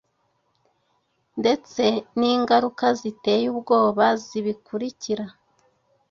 [1.39, 1.83] ndetse
[2.19, 5.25] n’ingaruka ziteye ubwoba zibikurikira.